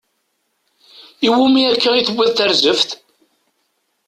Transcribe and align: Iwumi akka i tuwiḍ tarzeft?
Iwumi 1.27 1.61
akka 1.73 1.91
i 1.95 2.01
tuwiḍ 2.07 2.31
tarzeft? 2.37 2.89